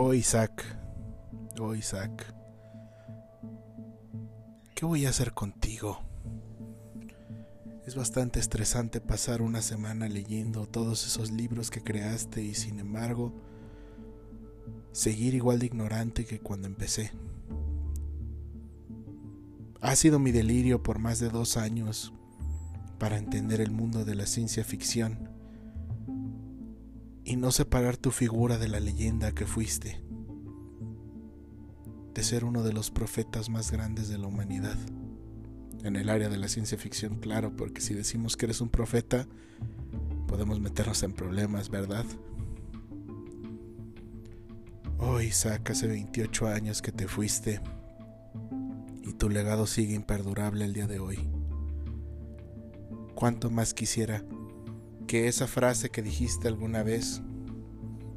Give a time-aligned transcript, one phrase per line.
[0.00, 0.64] Oh Isaac,
[1.60, 2.32] oh Isaac,
[4.76, 5.98] ¿qué voy a hacer contigo?
[7.84, 13.32] Es bastante estresante pasar una semana leyendo todos esos libros que creaste y sin embargo
[14.92, 17.10] seguir igual de ignorante que cuando empecé.
[19.80, 22.12] Ha sido mi delirio por más de dos años
[23.00, 25.27] para entender el mundo de la ciencia ficción
[27.28, 30.00] y no separar tu figura de la leyenda que fuiste,
[32.14, 34.78] de ser uno de los profetas más grandes de la humanidad.
[35.84, 39.28] En el área de la ciencia ficción, claro, porque si decimos que eres un profeta,
[40.26, 42.06] podemos meternos en problemas, ¿verdad?
[44.96, 47.60] Oh Isaac, hace 28 años que te fuiste
[49.02, 51.28] y tu legado sigue imperdurable el día de hoy.
[53.14, 54.24] Cuánto más quisiera
[55.08, 57.22] que esa frase que dijiste alguna vez,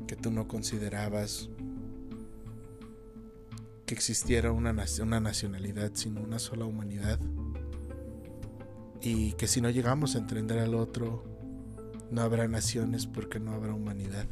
[0.08, 1.50] que tú no considerabas
[3.86, 7.18] que existiera una, una nacionalidad, sino una sola humanidad,
[9.02, 11.24] y que si no llegamos a entender al otro,
[12.12, 14.28] no habrá naciones porque no habrá humanidad.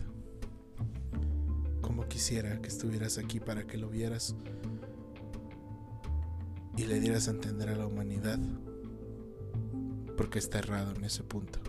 [1.79, 4.35] Como quisiera que estuvieras aquí para que lo vieras
[6.75, 8.37] y le dieras a entender a la humanidad
[10.17, 11.68] porque está errado en ese punto.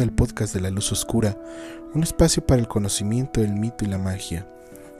[0.00, 1.36] Al podcast de la luz oscura,
[1.92, 4.46] un espacio para el conocimiento del mito y la magia.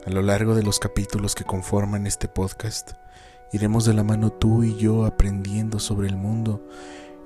[0.05, 2.91] A lo largo de los capítulos que conforman este podcast,
[3.51, 6.67] iremos de la mano tú y yo aprendiendo sobre el mundo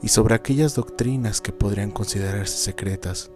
[0.01, 3.31] y sobre aquellas doctrinas que podrían considerarse secretas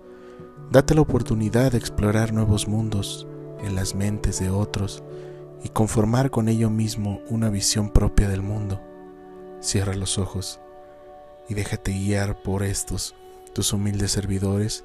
[0.71, 3.27] Date la oportunidad de explorar nuevos mundos
[3.59, 5.03] en las mentes de otros
[5.65, 8.79] y conformar con ello mismo una visión propia del mundo.
[9.59, 10.61] Cierra los ojos
[11.49, 13.15] y déjate guiar por estos,
[13.53, 14.83] tus humildes servidores,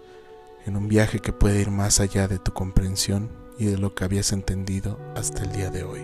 [0.66, 4.04] en un viaje que puede ir más allá de tu comprensión y de lo que
[4.04, 6.03] habías entendido hasta el día de hoy.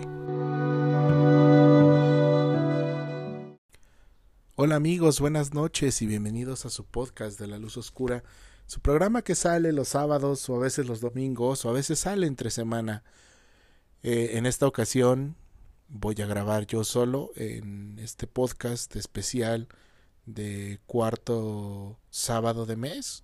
[4.55, 8.23] Hola amigos, buenas noches y bienvenidos a su podcast de la luz oscura
[8.65, 12.27] su programa que sale los sábados o a veces los domingos o a veces sale
[12.27, 13.03] entre semana.
[14.01, 15.35] Eh, en esta ocasión
[15.89, 19.67] voy a grabar yo solo en este podcast especial
[20.25, 23.23] de cuarto sábado de mes.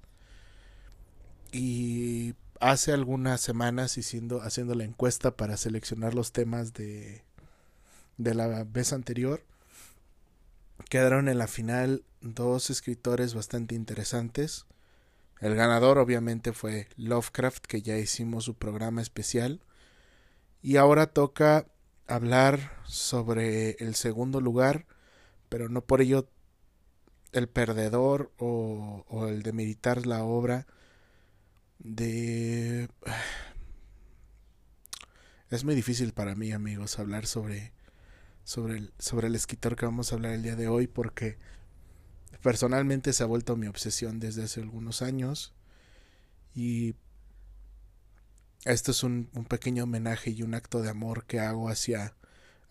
[1.51, 7.23] Y hace algunas semanas haciendo, haciendo la encuesta para seleccionar los temas de,
[8.17, 9.43] de la vez anterior.
[10.89, 14.65] Quedaron en la final dos escritores bastante interesantes.
[15.39, 19.61] El ganador obviamente fue Lovecraft, que ya hicimos su programa especial.
[20.61, 21.67] Y ahora toca
[22.07, 24.85] hablar sobre el segundo lugar,
[25.47, 26.27] pero no por ello
[27.31, 30.67] el perdedor o, el de meditar la obra
[31.79, 32.89] de...
[35.49, 37.73] Es muy difícil para mí, amigos, hablar sobre,
[38.43, 41.39] sobre, el, sobre el escritor que vamos a hablar el día de hoy porque
[42.43, 45.53] personalmente se ha vuelto mi obsesión desde hace algunos años.
[46.53, 46.93] Y
[48.65, 52.15] esto es un, pequeño homenaje y un acto de amor que hago hacia,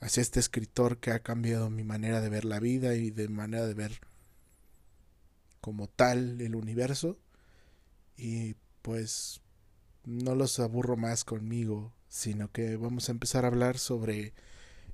[0.01, 3.67] hacia este escritor que ha cambiado mi manera de ver la vida y de manera
[3.67, 4.01] de ver
[5.61, 7.19] como tal el universo
[8.17, 9.41] y pues
[10.05, 14.33] no los aburro más conmigo sino que vamos a empezar a hablar sobre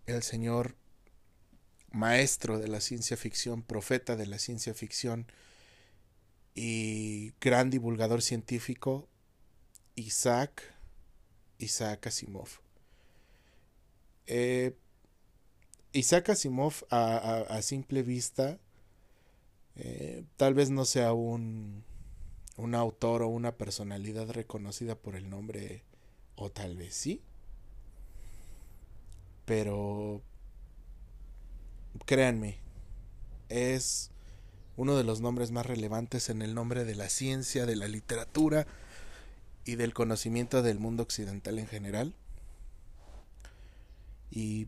[0.07, 0.77] el señor
[1.91, 5.27] maestro de la ciencia ficción, profeta de la ciencia ficción
[6.55, 9.09] y gran divulgador científico,
[9.95, 10.75] Isaac,
[11.59, 12.49] Isaac Asimov.
[14.27, 14.77] Eh,
[15.93, 18.59] Isaac Asimov a, simple vista
[19.77, 21.85] eh, tal vez no sea un,
[22.57, 25.83] un autor o una personalidad reconocida por el nombre,
[26.37, 27.23] o tal vez sí,
[29.44, 30.23] pero
[32.06, 32.59] créanme,
[33.49, 34.11] es
[34.76, 38.67] uno de los nombres más relevantes en el nombre de la ciencia, de la literatura
[39.65, 42.15] y del conocimiento del mundo occidental en general.
[44.31, 44.67] Y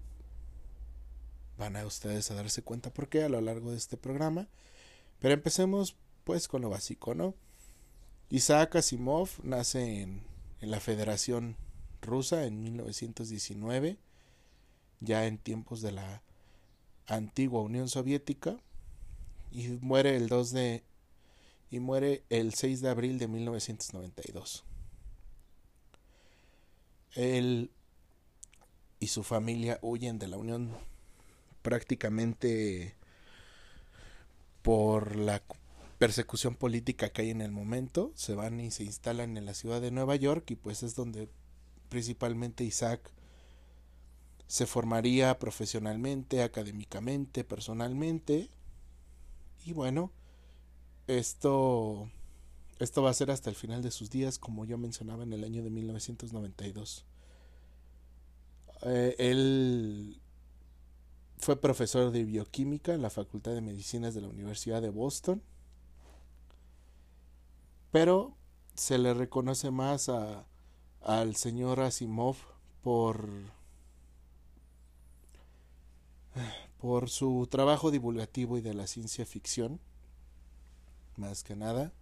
[1.58, 4.48] van a ustedes a darse cuenta por qué a lo largo de este programa.
[5.20, 7.34] Pero empecemos pues con lo básico, ¿no?
[8.28, 10.22] Isaac Asimov nace en,
[10.60, 11.56] en la Federación
[12.02, 13.98] Rusa en 1919,
[15.00, 16.22] ya en tiempos de la
[17.06, 18.58] antigua Unión Soviética
[19.52, 20.84] y muere el 2 de
[21.70, 24.64] y muere el 6 de abril de 1992.
[27.14, 27.70] Él
[28.98, 30.70] y su familia huyen de la Unión
[31.62, 32.95] prácticamente
[34.66, 35.44] por la
[35.98, 39.80] persecución política que hay en el momento, se van y se instalan en la ciudad
[39.80, 41.28] de Nueva York y pues es donde
[41.88, 43.12] principalmente Isaac
[44.48, 48.50] se formaría profesionalmente, académicamente, personalmente.
[49.64, 50.10] Y bueno,
[51.06, 52.10] esto
[52.80, 55.44] esto va a ser hasta el final de sus días, como yo mencionaba en el
[55.44, 57.04] año de 1992.
[58.82, 60.20] Eh, él
[61.38, 65.42] fue profesor de bioquímica en la Facultad de Medicinas de la Universidad de Boston,
[67.92, 68.36] pero
[68.74, 70.46] se le reconoce más a,
[71.02, 72.36] al señor Asimov
[72.82, 73.28] por
[76.78, 79.80] por su trabajo divulgativo y de la ciencia ficción,
[81.16, 81.92] más que nada.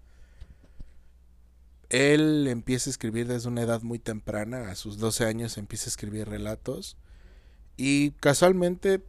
[1.90, 5.90] Él empieza a escribir desde una edad muy temprana, a sus 12 años empieza a
[5.90, 6.96] escribir relatos
[7.76, 9.02] y casualmente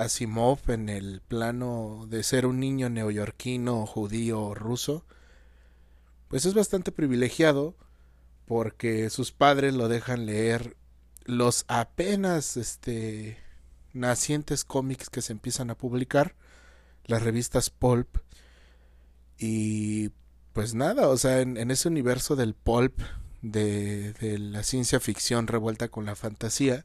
[0.00, 5.04] Asimov en el plano de ser un niño neoyorquino, judío, ruso,
[6.28, 7.76] pues es bastante privilegiado
[8.46, 10.76] porque sus padres lo dejan leer
[11.24, 13.38] los apenas este
[13.92, 16.34] nacientes cómics que se empiezan a publicar,
[17.04, 18.08] las revistas pulp.
[19.38, 20.10] Y
[20.52, 23.00] pues nada, o sea, en, ese universo del pulp,
[23.42, 26.84] de, la ciencia ficción revuelta con la fantasía,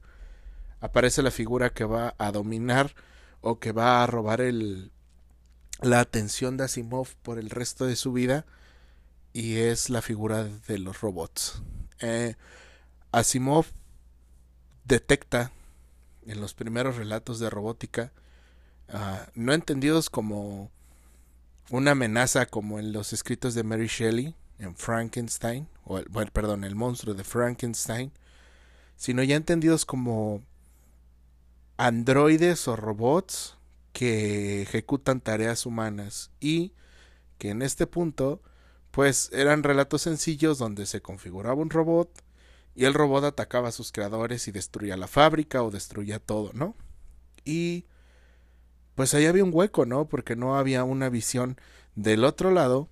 [0.79, 2.93] aparece la figura que va a dominar
[3.41, 4.91] o que va a robar el,
[5.81, 8.45] la atención de Asimov por el resto de su vida
[9.33, 11.61] y es la figura de los robots.
[11.99, 12.35] Eh,
[13.11, 13.65] Asimov
[14.83, 15.51] detecta
[16.25, 18.11] en los primeros relatos de robótica
[18.89, 20.71] uh, no entendidos como
[21.69, 26.75] una amenaza como en los escritos de Mary Shelley en Frankenstein, o bueno, perdón, el
[26.75, 28.11] monstruo de Frankenstein,
[28.95, 30.41] sino ya entendidos como
[31.77, 33.57] androides o robots
[33.93, 36.73] que ejecutan tareas humanas y
[37.37, 38.41] que en este punto
[38.91, 42.09] pues eran relatos sencillos donde se configuraba un robot
[42.75, 46.75] y el robot atacaba a sus creadores y destruía la fábrica o destruía todo, ¿no?
[47.45, 47.85] Y
[48.95, 50.07] pues ahí había un hueco, ¿no?
[50.07, 51.57] Porque no había una visión
[51.95, 52.89] del otro lado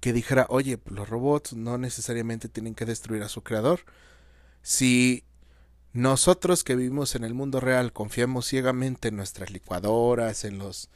[0.00, 3.80] que dijera, oye, los robots no necesariamente tienen que destruir a su creador.
[4.62, 5.24] Si
[5.98, 10.90] nosotros que vivimos en el mundo real confiamos ciegamente en nuestras licuadoras, en los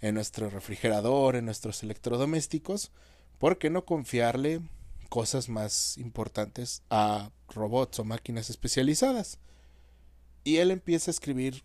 [0.00, 2.90] en nuestro refrigerador, en nuestros electrodomésticos,
[3.38, 4.60] ¿por qué no confiarle
[5.08, 9.38] cosas más importantes a robots o máquinas especializadas?
[10.42, 11.62] Y él empieza a escribir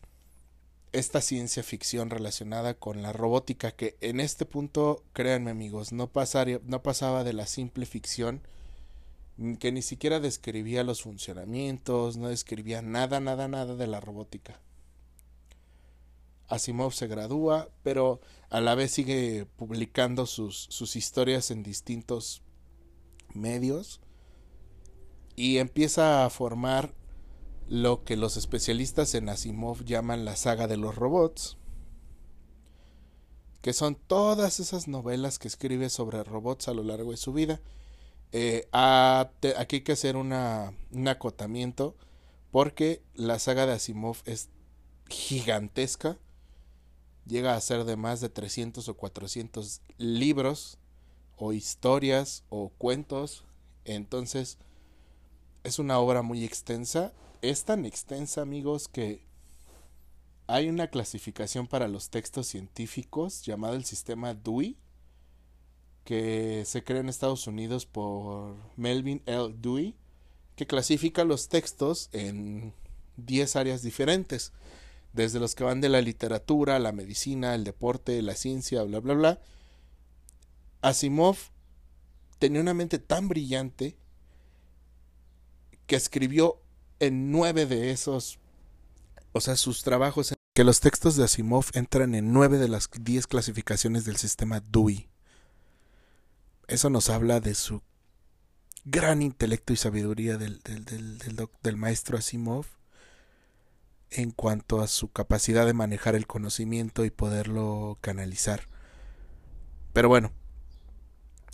[0.92, 6.62] esta ciencia ficción relacionada con la robótica que en este punto, créanme amigos, no, pasaría,
[6.64, 8.44] no pasaba de la simple ficción
[9.60, 14.60] que ni siquiera describía los funcionamientos, no describía nada, nada, nada de la robótica.
[16.48, 22.42] Asimov se gradúa, pero a la vez sigue publicando sus, sus historias en distintos
[23.34, 24.00] medios
[25.36, 26.94] y empieza a formar
[27.70, 31.58] lo que los especialistas en Asimov llaman la saga de los robots,
[33.62, 37.60] que son todas esas novelas que escribe sobre robots a lo largo de su vida.
[38.32, 41.96] Eh, aquí hay que hacer una, un acotamiento
[42.52, 44.50] porque la saga de Asimov es
[45.10, 46.18] gigantesca,
[47.26, 50.78] llega a ser de más de 300 o 400 libros
[51.38, 53.46] o historias o cuentos,
[53.86, 54.58] entonces
[55.64, 57.14] es una obra muy extensa.
[57.42, 59.22] Es tan extensa, amigos, que
[60.48, 64.78] hay una clasificación para los textos científicos llamada el sistema Dewey,
[66.08, 69.54] que se crea en Estados Unidos por Melvin L.
[69.60, 69.94] Dewey,
[70.56, 72.74] que clasifica los textos en
[73.18, 74.54] 10 áreas diferentes,
[75.12, 79.16] desde los que van de la literatura, la medicina, el deporte, la ciencia, bla, bla,
[79.16, 79.42] bla.
[80.82, 81.36] Asimov
[82.40, 83.98] tenía una mente tan brillante
[85.88, 86.62] que escribió
[87.02, 88.40] en nueve de esos,
[89.34, 93.28] o sea, sus trabajos, que los textos de Asimov entran en nueve de las diez
[93.28, 95.10] clasificaciones del sistema Dewey.
[96.68, 97.82] Eso nos habla de su
[98.86, 102.66] gran intelecto y sabiduría del, del, del, del maestro Asimov
[104.10, 108.68] en cuanto a su capacidad de manejar el conocimiento y poderlo canalizar.
[109.94, 110.32] Pero bueno,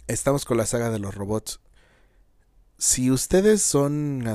[0.07, 1.59] estamos con la saga de los robots
[2.83, 4.25] si ustedes son,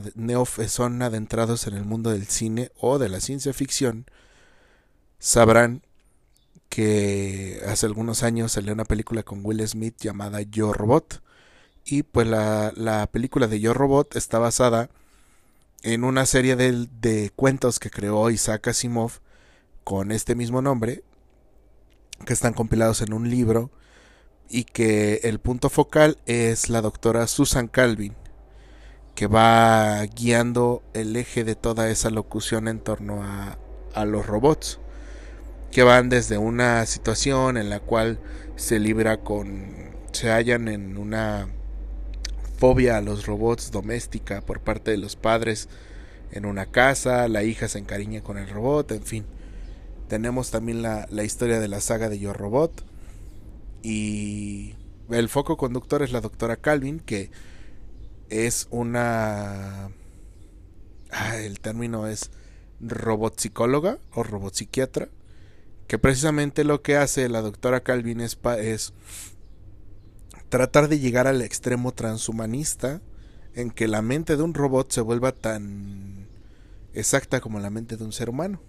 [0.69, 4.07] son adentrados en el mundo del cine o de la ciencia ficción,
[5.19, 5.83] sabrán
[6.79, 11.25] que hace algunos años salió una película con Will Smith llamada Yo Robot.
[11.85, 14.89] Y pues la, la película de Yo Robot está basada
[15.83, 19.15] en una serie de, de cuentos que creó Isaac Asimov
[19.83, 21.03] con este mismo nombre,
[22.25, 23.73] que están compilados en un libro
[24.49, 28.15] y que el punto focal es la doctora Susan Calvin,
[29.17, 33.59] que va guiando el eje de toda esa locución en torno a,
[33.95, 34.79] a los robots,
[35.71, 38.19] que van desde una situación en la cual
[38.57, 39.67] se libra con,
[40.13, 41.49] se hallan en una
[42.59, 45.69] fobia a los robots doméstica por parte de los padres
[46.33, 49.27] en una casa, la hija se encariña con el robot, en fin.
[50.09, 52.85] Tenemos también la, la historia de la saga de Yo Robot,
[53.83, 54.75] y
[55.11, 57.31] el foco conductor es la doctora Calvin, que
[58.29, 59.91] es una...
[61.11, 62.31] Ah, el término es
[62.81, 65.09] robot psicóloga o robot psiquiatra,
[65.89, 68.93] que precisamente lo que hace la doctora Calvin es, es
[70.51, 73.01] tratar de llegar al extremo transhumanista
[73.55, 76.29] en que la mente de un robot se vuelva tan
[76.93, 78.61] exacta como la mente de un ser humano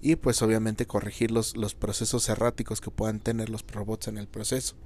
[0.00, 4.26] y pues obviamente corregir los, los procesos erráticos que puedan tener los robots en el
[4.26, 4.76] proceso.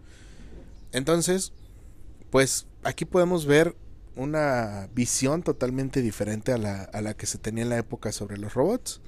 [0.91, 1.53] Entonces,
[2.31, 3.77] pues aquí podemos ver
[4.17, 8.39] una visión totalmente diferente a la, a la que se tenía en la época sobre
[8.39, 9.01] los robots,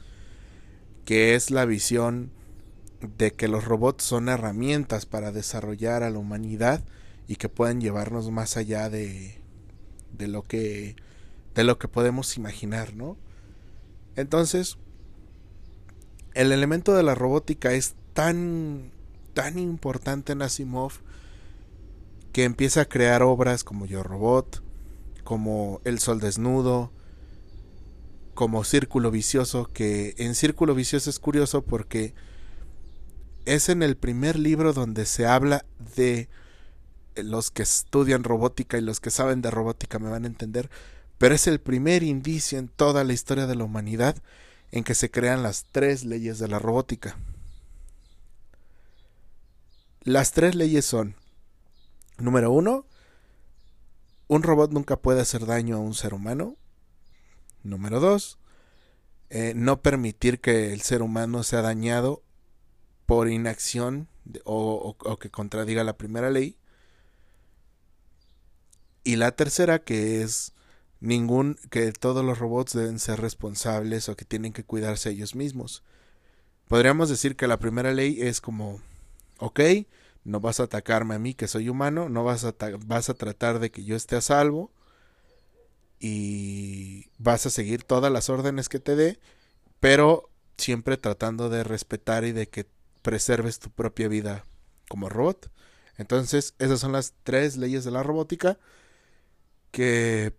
[1.04, 2.30] que es la visión
[3.18, 6.84] de que los robots son herramientas para desarrollar a la humanidad
[7.28, 9.40] y que pueden llevarnos más allá de,
[10.12, 10.96] de lo que
[11.54, 13.16] de lo que podemos imaginar, ¿no?
[14.14, 14.76] Entonces,
[16.34, 18.92] el elemento de la robótica es tan,
[19.32, 20.92] tan importante en Asimov
[22.32, 24.62] que empieza a crear obras como Yo Robot,
[25.24, 26.92] como El Sol Desnudo,
[28.34, 32.12] como Círculo Vicioso, que en Círculo Vicioso es curioso porque
[33.46, 35.64] es en el primer libro donde se habla
[35.96, 36.28] de
[37.14, 40.68] los que estudian robótica y los que saben de robótica me van a entender,
[41.16, 44.16] pero es el primer indicio en toda la historia de la humanidad
[44.72, 47.16] en que se crean las tres leyes de la robótica.
[50.02, 51.14] Las tres leyes son,
[52.18, 52.84] número uno,
[54.28, 56.56] un robot nunca puede hacer daño a un ser humano.
[57.62, 58.38] Número dos,
[59.30, 62.22] eh, no permitir que el ser humano sea dañado
[63.06, 64.08] por inacción
[64.44, 66.58] o, que contradiga la primera ley.
[69.04, 70.52] Y la tercera, que es
[71.00, 75.84] ningún que todos los robots deben ser responsables o que tienen que cuidarse ellos mismos.
[76.66, 78.80] Podríamos decir que la primera ley es como,
[79.38, 79.60] ok,
[80.24, 83.60] no vas a atacarme a mí que soy humano, no vas a, vas a tratar
[83.60, 84.72] de que yo esté a salvo
[86.00, 89.20] y vas a seguir todas las órdenes que te dé,
[89.78, 92.66] pero siempre tratando de respetar y de que
[93.06, 94.44] preserves tu propia vida
[94.88, 95.52] como robot.
[95.96, 98.58] Entonces, esas son las tres leyes de la robótica
[99.70, 100.34] que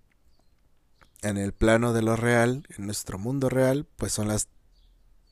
[1.22, 4.50] en el plano de lo real, en nuestro mundo real, pues son las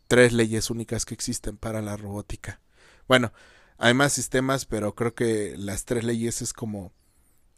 [0.07, 2.61] tres leyes únicas que existen para la robótica.
[3.05, 3.33] Bueno,
[3.77, 6.93] hay más sistemas, pero creo que las tres leyes es como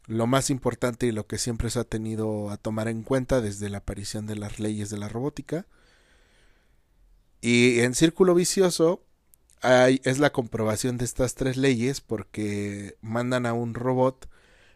[0.08, 3.70] lo más importante y lo que siempre se ha tenido a tomar en cuenta desde
[3.70, 5.66] la aparición de las leyes de la robótica.
[7.40, 9.04] Y en círculo vicioso
[9.62, 14.28] hay, es la comprobación de estas tres leyes porque mandan a un robot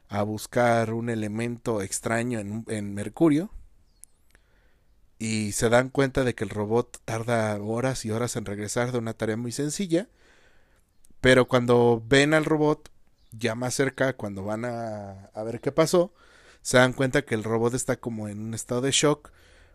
[0.08, 3.50] a buscar un elemento extraño en, Mercurio
[5.18, 8.98] y se dan cuenta de que el robot tarda horas y horas en regresar de
[8.98, 10.08] una tarea muy sencilla,
[11.20, 12.90] pero cuando ven al robot
[13.30, 16.12] ya más cerca, cuando van a, a ver qué pasó,
[16.60, 19.30] se dan cuenta que el robot está como en un estado de shock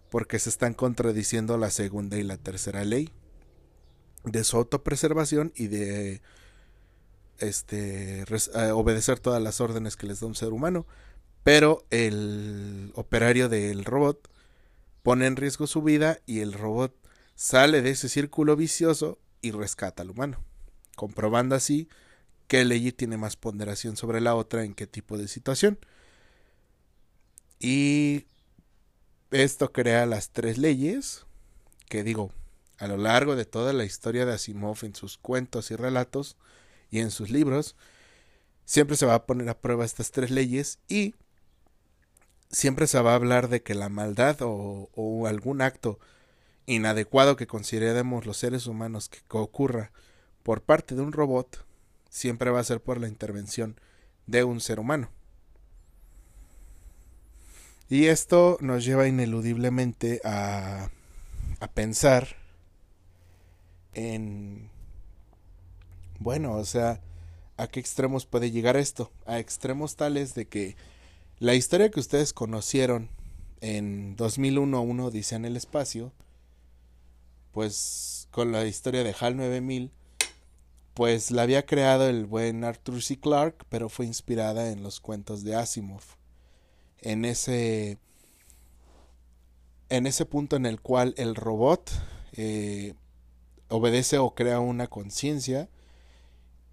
[0.10, 3.12] porque se están contradiciendo la segunda y la tercera ley
[4.24, 6.22] de su autopreservación y de
[7.40, 10.86] este, eh, obedecer todas las órdenes que les da un ser humano,
[11.44, 14.30] pero el operario del robot
[15.04, 16.94] pone en riesgo su vida y el robot
[17.36, 20.44] sale de ese círculo vicioso y rescata al humano,
[20.96, 21.88] comprobando así
[22.48, 25.80] qué ley tiene más ponderación sobre la otra en qué tipo de situación.
[27.60, 28.26] Y
[29.32, 31.26] esto crea las tres leyes
[31.90, 32.32] que digo,
[32.78, 36.38] a lo largo de toda la historia de Asimov en sus cuentos y relatos,
[36.90, 37.76] y en sus libros,
[38.66, 41.16] siempre se va a poner a prueba estas tres leyes y
[42.50, 46.00] siempre se va a hablar de que la maldad o, algún acto
[46.66, 49.92] inadecuado que consideremos los seres humanos que ocurra
[50.44, 51.66] por parte de un robot,
[52.10, 53.80] siempre va a ser por la intervención
[54.28, 55.10] de un ser humano.
[57.90, 60.90] Y esto nos lleva ineludiblemente a,
[61.60, 62.36] a pensar
[63.98, 64.70] en
[66.20, 67.02] bueno, o sea,
[67.58, 69.12] ¿a qué extremos puede llegar esto?
[69.26, 70.76] A extremos tales de que
[71.40, 73.10] la historia que ustedes conocieron
[73.62, 76.12] en 2001, uno dice en el espacio,
[77.52, 79.92] pues con la historia de HAL 9000,
[80.94, 83.20] pues la había creado el buen Arthur C.
[83.20, 86.04] Clarke, pero fue inspirada en los cuentos de Asimov.
[87.02, 88.00] En ese
[89.90, 91.90] en ese punto en el cual el robot
[92.34, 92.96] eh,
[93.70, 95.70] obedece o crea una conciencia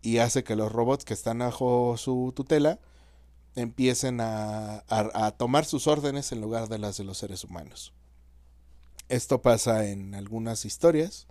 [0.03, 2.79] y hace que los robots que están bajo su tutela
[3.55, 4.85] empiecen a,
[5.39, 7.93] tomar sus órdenes en lugar de las de los seres humanos.
[9.09, 11.27] Esto pasa en algunas historias.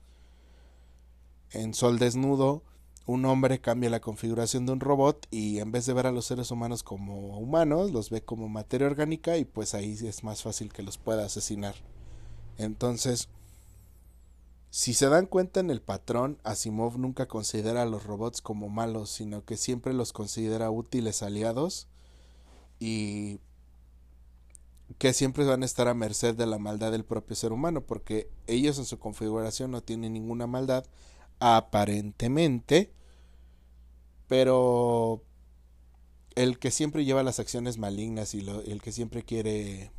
[1.52, 2.64] En Sol Desnudo,
[3.06, 6.26] un hombre cambia la configuración de un robot y en vez de ver a los
[6.26, 10.72] seres humanos como humanos, los ve como materia orgánica y pues ahí es más fácil
[10.72, 11.76] que los pueda asesinar.
[12.58, 13.30] Entonces,
[14.74, 19.12] si se dan cuenta en el patrón, Asimov nunca considera a los robots como malos,
[19.12, 21.88] sino que siempre los considera útiles aliados
[22.80, 23.40] y
[24.98, 28.32] que siempre van a estar a merced de la maldad del propio ser humano, porque
[28.48, 30.88] ellos en su configuración no tienen ninguna maldad,
[31.40, 32.92] aparentemente,
[34.28, 35.22] pero
[36.34, 39.92] el que siempre lleva las acciones malignas y el que siempre quiere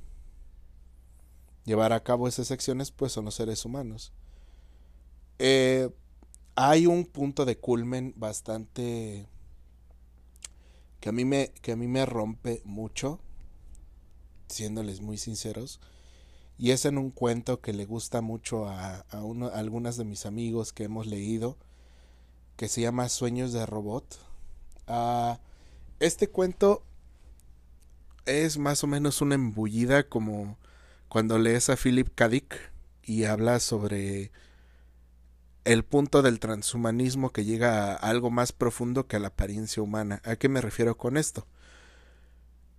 [1.65, 4.13] llevar a cabo esas acciones, pues son los seres humanos.
[5.39, 5.91] Eh,
[6.57, 9.27] hay un punto de culmen bastante
[11.01, 13.21] que a mí me, que a mí me rompe mucho,
[14.49, 15.81] siéndoles muy sinceros,
[16.57, 20.73] y es en un cuento que le gusta mucho a, a, uno, de mis amigos
[20.73, 21.59] que hemos leído,
[22.57, 24.19] que se llama Sueños de Robot.
[24.87, 25.41] Ah,
[25.99, 26.85] este cuento
[28.27, 30.57] es más o menos una embullida como
[31.09, 32.29] cuando lees a Philip K.
[32.29, 32.73] Dick
[33.03, 34.33] y habla sobre
[35.65, 40.21] el punto del transhumanismo que llega a algo más profundo que a la apariencia humana.
[40.25, 41.47] ¿A qué me refiero con esto?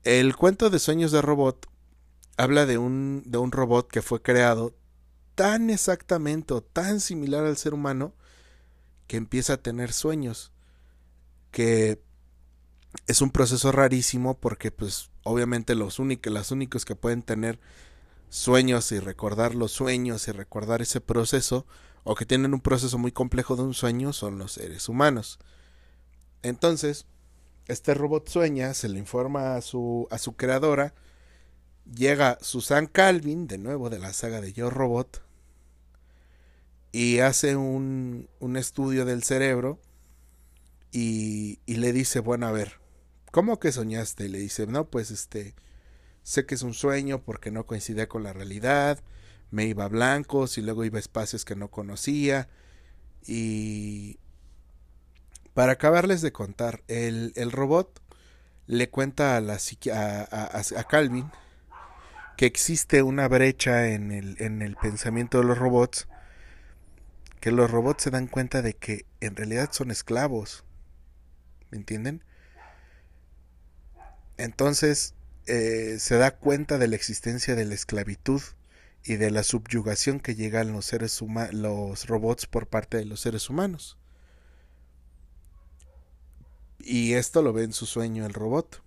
[0.04, 1.68] El cuento de Sueños de Robot
[2.38, 4.76] habla de un, de un robot que fue creado
[5.34, 8.14] tan exactamente o tan similar al ser humano
[9.08, 10.52] que empieza a tener sueños.
[11.50, 12.02] Que
[13.08, 17.60] es un proceso rarísimo porque pues obviamente los únicos, los únicos que pueden tener
[18.30, 21.66] sueños y recordar los sueños y recordar ese proceso
[22.06, 25.40] o que tienen un proceso muy complejo de un sueño son los seres humanos.
[26.44, 27.08] Entonces,
[27.68, 30.94] este robot sueña, se le informa a su, a su creadora,
[31.92, 35.24] llega Susan Calvin, de nuevo de la saga de Yo Robot,
[36.92, 39.80] y hace un, un estudio del cerebro
[40.92, 42.80] y, y, le dice, bueno, a ver,
[43.32, 44.26] ¿cómo que soñaste?
[44.26, 45.56] Y le dice, no, pues este,
[46.22, 49.00] sé que es un sueño porque no coincide con la realidad,
[49.52, 52.48] me iba a blancos y luego iba a espacios que no conocía.
[53.26, 54.20] Y
[55.54, 58.02] para acabarles de contar, el, el robot
[58.68, 59.58] le cuenta a, la,
[59.94, 61.32] a, a, Calvin
[62.38, 66.08] que existe una brecha en el, en el pensamiento de los robots,
[67.40, 70.66] que los robots se dan cuenta de que en realidad son esclavos.
[71.72, 72.24] ¿Me entienden?
[74.38, 75.14] Entonces
[75.48, 78.42] eh, se da cuenta de la existencia de la esclavitud
[79.06, 83.52] y de la subyugación que llegan los seres los robots por parte de los seres
[83.52, 83.98] humanos.
[86.80, 88.82] Y esto lo ve en su sueño el robot.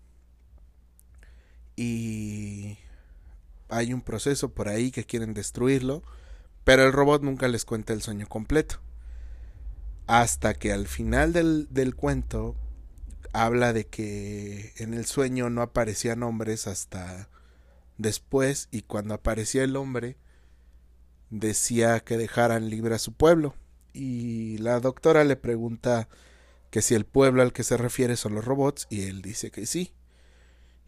[1.76, 2.78] Y
[3.68, 6.02] hay un proceso por ahí que quieren destruirlo,
[6.64, 8.80] pero el robot nunca les cuenta el sueño completo.
[10.08, 12.56] Hasta que al final del, del cuento
[13.32, 17.28] habla de que en el sueño no aparecían hombres hasta
[17.98, 20.16] Después, y cuando aparecía el hombre,
[21.30, 23.54] decía que dejaran libre a su pueblo.
[23.92, 26.08] Y la doctora le pregunta
[26.70, 29.66] que si el pueblo al que se refiere son los robots, y él dice que
[29.66, 29.92] sí.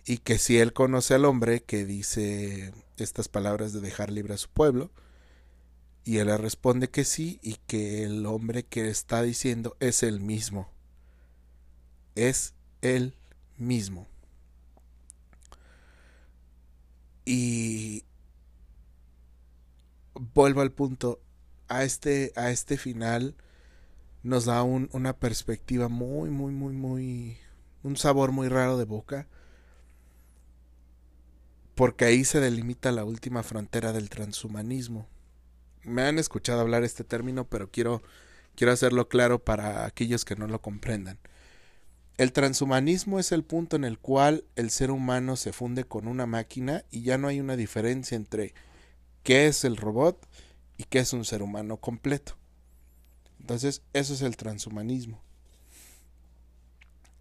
[0.07, 4.39] Y que si él conoce al hombre que dice estas palabras de dejar libre a
[4.39, 4.91] su pueblo,
[6.05, 10.21] y él le responde que sí, y que el hombre que está diciendo es el
[10.21, 10.71] mismo.
[12.15, 13.17] Es el
[13.59, 14.07] mismo.
[17.33, 18.03] Y
[20.15, 21.21] vuelvo al punto,
[21.69, 23.37] a este, a este final
[24.25, 27.39] nos da una perspectiva muy, muy, muy, muy,
[27.85, 29.29] un sabor muy raro de boca,
[31.77, 35.07] porque ahí se delimita la última frontera del transhumanismo.
[35.85, 38.03] Me han escuchado hablar este término, pero quiero,
[38.57, 41.21] quiero hacerlo claro para aquellos que no lo comprendan.
[42.21, 46.27] El transhumanismo es el punto en el cual el ser humano se funde con una
[46.27, 48.53] máquina y ya no hay una diferencia entre
[49.23, 50.29] qué es el robot
[50.77, 52.37] y qué es un ser humano completo.
[53.39, 55.23] Entonces, eso es el transhumanismo.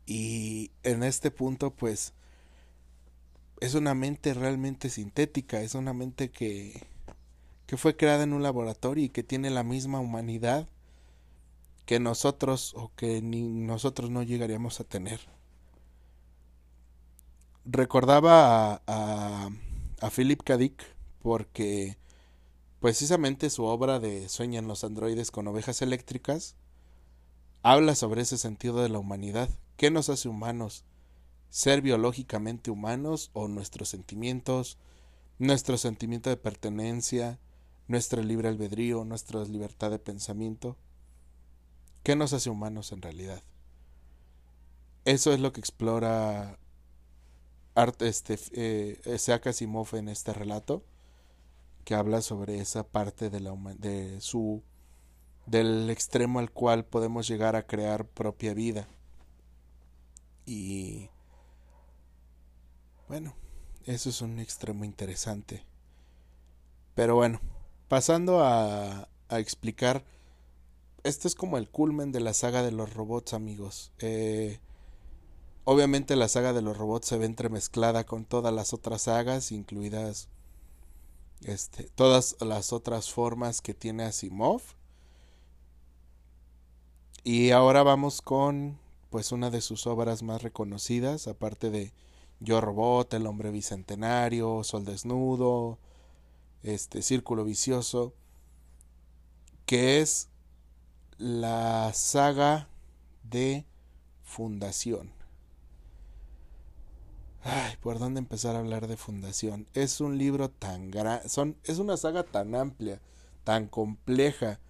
[0.06, 2.12] Y en este punto, pues,
[3.62, 6.84] es una mente realmente sintética, es una mente que,
[7.68, 10.68] que fue creada en un laboratorio y que tiene la misma humanidad
[11.90, 15.20] que nosotros o que ni nosotros no llegaríamos a tener.
[17.66, 19.50] Recordaba a,
[20.00, 20.58] a, Philip K.
[20.58, 20.84] Dick
[21.24, 21.98] porque
[22.80, 26.56] precisamente su obra de Sueñan los androides con ovejas eléctricas
[27.64, 29.50] habla sobre ese sentido de la humanidad.
[29.76, 30.86] ¿Qué nos hace humanos?
[31.50, 34.78] ¿Ser biológicamente humanos o nuestros sentimientos,
[35.40, 37.40] nuestro sentimiento de pertenencia,
[37.88, 40.78] nuestro libre albedrío, nuestra libertad de pensamiento?
[42.04, 43.44] ¿Qué nos hace humanos en realidad?
[45.06, 46.60] Eso es lo que explora
[47.76, 50.84] Art, este, eh, Asimov en este relato,
[51.86, 54.64] que habla sobre esa parte de, la, de su
[55.46, 58.88] del extremo al cual podemos llegar a crear propia vida.
[60.46, 61.10] Y
[63.08, 63.34] bueno,
[63.86, 65.66] eso es un extremo interesante.
[66.94, 67.40] Pero bueno,
[67.88, 70.04] pasando a, a explicar,
[71.04, 73.92] este es como el culmen de la saga de los robots, amigos.
[74.00, 74.60] Eh,
[75.64, 80.30] obviamente la saga de los robots se ve entremezclada con todas las otras sagas, incluidas
[81.42, 84.62] este, todas las otras formas que tiene Asimov
[87.24, 91.92] y ahora vamos con pues una de sus obras más reconocidas, aparte de
[92.40, 95.80] Yo Robot, El Hombre Bicentenario, Sol Desnudo,
[96.64, 98.14] este Círculo Vicioso,
[99.66, 100.29] que es
[101.20, 102.70] la saga
[103.24, 103.66] de
[104.24, 105.12] Fundación.
[107.44, 109.68] Ay, ¿por dónde empezar a hablar de Fundación?
[109.74, 111.22] Es un libro tan gran,
[111.64, 113.02] es una saga tan amplia,
[113.44, 114.62] tan compleja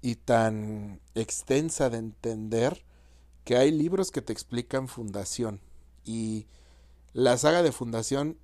[0.00, 2.84] y tan extensa de entender
[3.44, 5.60] que hay libros que te explican fundación
[6.04, 6.46] y
[7.12, 8.38] la saga de fundación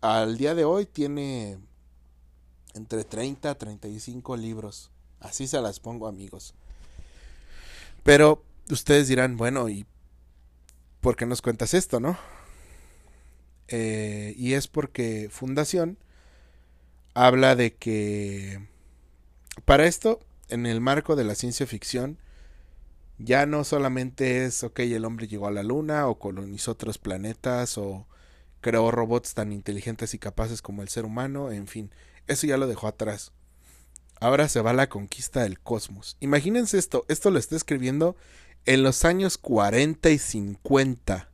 [0.00, 1.58] al día de hoy tiene
[2.74, 4.90] entre 30 a 35 libros.
[5.18, 6.54] Así se las pongo amigos.
[8.04, 9.86] Pero ustedes dirán, bueno, ¿y
[11.00, 12.16] por qué nos cuentas esto, no?
[13.68, 15.98] Eh, y es porque Fundación
[17.14, 18.60] habla de que
[19.64, 22.18] para esto en el marco de la ciencia ficción,
[23.18, 27.78] ya no solamente es, ok, el hombre llegó a la luna o colonizó otros planetas
[27.78, 28.06] o
[28.60, 31.90] creó robots tan inteligentes y capaces como el ser humano, en fin,
[32.26, 33.32] eso ya lo dejó atrás.
[34.24, 36.16] Ahora se va la conquista del cosmos.
[36.20, 38.16] Imagínense esto, esto lo está escribiendo
[38.64, 41.30] en los años 40 y 50.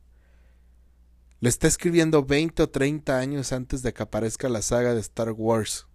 [1.39, 5.31] Lo está escribiendo 20 o 30 años antes de que aparezca la saga de Star
[5.31, 5.87] Wars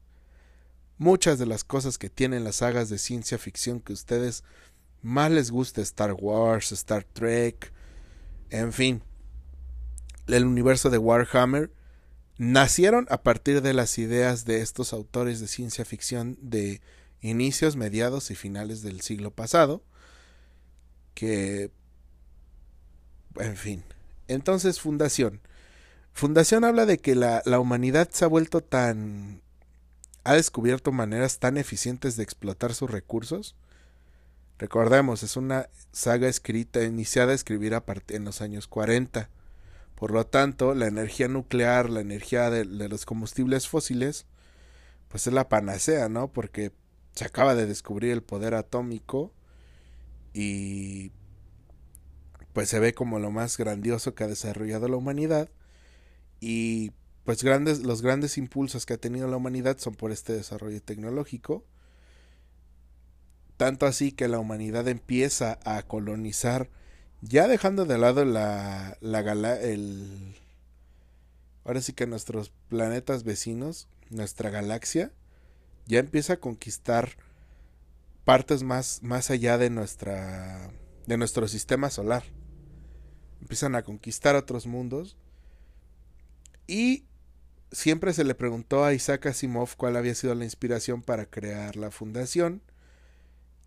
[0.98, 4.44] muchas de las cosas que tienen las sagas de ciencia ficción que ustedes
[5.02, 7.72] más les gusta Star Wars, Star Trek,
[8.50, 9.02] en fin,
[10.26, 11.70] el universo de Warhammer,
[12.38, 16.80] nacieron a partir de las ideas de estos autores de ciencia ficción de
[17.20, 19.82] inicios, mediados y finales del siglo pasado,
[21.14, 21.70] que,
[23.36, 23.84] en fin,
[24.28, 25.40] entonces Fundación.
[26.12, 29.42] Fundación habla de que la, la humanidad se ha vuelto tan
[30.26, 33.54] ha descubierto maneras tan eficientes de explotar sus recursos?
[34.58, 39.30] Recordemos, es una saga escrita, iniciada a escribir en los años 40.
[39.96, 44.26] Por lo tanto, la energía nuclear, la energía de, los combustibles fósiles,
[45.08, 46.30] pues es la panacea, ¿no?
[46.32, 46.72] Porque
[47.14, 49.32] se acaba de descubrir el poder atómico
[50.34, 51.12] y
[52.52, 55.48] pues se ve como lo más grandioso que ha desarrollado la humanidad
[56.40, 56.92] y
[57.24, 61.64] pues grandes, los grandes impulsos que ha tenido la humanidad son por este desarrollo tecnológico.
[63.56, 66.68] Tanto así que la humanidad empieza a colonizar,
[67.20, 70.36] ya dejando de lado la, la gala, el,
[71.64, 75.12] ahora sí que nuestros planetas vecinos, nuestra galaxia,
[75.86, 77.16] ya empieza a conquistar
[78.24, 80.70] partes más, más allá de nuestra,
[81.06, 82.24] de nuestro sistema solar.
[83.40, 85.16] Empiezan a conquistar otros mundos
[86.66, 87.04] y
[87.70, 91.90] siempre se le preguntó a Isaac Asimov cuál había sido la inspiración para crear la
[91.90, 92.62] fundación,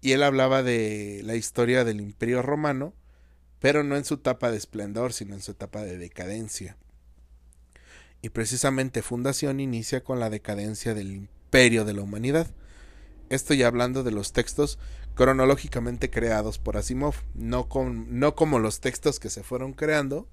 [0.01, 2.93] y él hablaba de la historia del Imperio Romano,
[3.59, 6.77] pero no en su etapa de esplendor, sino en su etapa de decadencia.
[8.21, 12.47] Y precisamente Fundación inicia con la decadencia del imperio de la humanidad.
[13.29, 14.79] Esto ya hablando de los textos
[15.15, 20.27] cronológicamente creados por Asimov, no, con, no como los textos que se fueron creando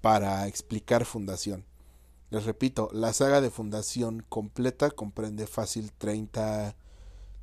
[0.00, 1.64] para explicar Fundación.
[2.30, 6.74] Les repito, la saga de fundación completa comprende fácil 30,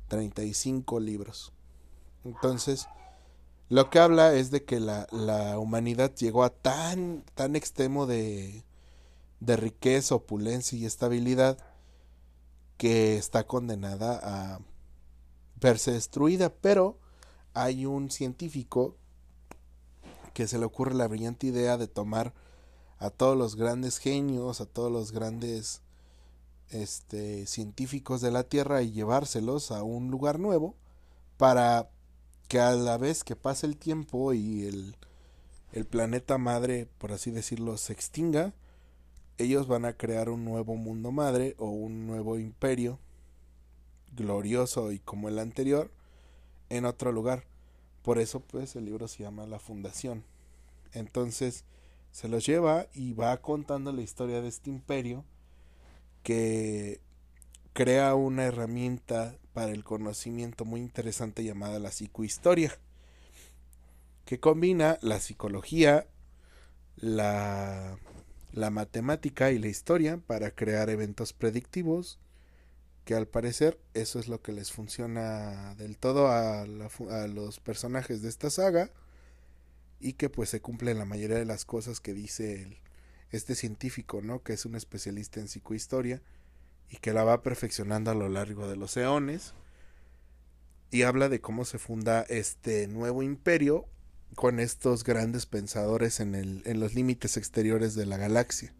[0.08, 1.52] 35 libros.
[2.24, 2.88] Entonces,
[3.70, 8.64] lo que habla es de que la, la humanidad llegó a tan, tan extremo de,
[9.38, 11.56] de riqueza, opulencia y estabilidad
[12.76, 14.60] que está condenada a
[15.60, 16.98] verse destruida, pero
[17.54, 18.96] hay un científico
[20.34, 22.34] que se le ocurre la brillante idea de tomar
[22.98, 25.82] a todos los grandes genios, a todos los grandes
[26.70, 30.74] este, científicos de la Tierra y llevárselos a un lugar nuevo
[31.36, 31.88] para
[32.50, 34.96] que a la vez que pase el tiempo y el,
[35.70, 38.54] el planeta madre, por así decirlo, se extinga,
[39.38, 42.98] ellos van a crear un nuevo mundo madre o un nuevo imperio
[44.16, 45.92] glorioso y como el anterior
[46.70, 47.44] en otro lugar.
[48.02, 50.24] Por eso pues el libro se llama La Fundación.
[50.92, 51.64] Entonces
[52.10, 55.24] se los lleva y va contando la historia de este imperio
[56.24, 57.00] que
[57.74, 62.78] crea una herramienta para el conocimiento muy interesante llamada la psicohistoria,
[64.24, 66.06] que combina la psicología,
[66.96, 67.98] la,
[68.52, 72.18] la matemática y la historia para crear eventos predictivos,
[73.04, 78.28] que al parecer eso es lo que les funciona del todo a, los personajes de
[78.28, 78.90] esta saga
[79.98, 82.80] y que pues se cumplen la mayoría de las cosas que dice
[83.30, 84.42] este científico, ¿no?
[84.42, 86.22] Que es un especialista en psicohistoria
[86.90, 89.54] y que la va perfeccionando a lo largo de los eones
[90.90, 93.88] y habla de cómo se funda este nuevo imperio
[94.34, 98.74] con estos grandes pensadores en, el, en los límites exteriores de la galaxia.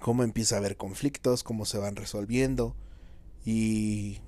[0.00, 2.74] Cómo empieza a haber conflictos, cómo se van resolviendo
[3.44, 4.20] y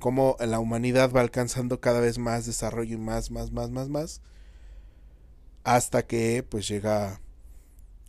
[0.00, 4.22] cómo la humanidad va alcanzando cada vez más desarrollo y más, más, más, más, más
[5.64, 7.20] hasta que pues llega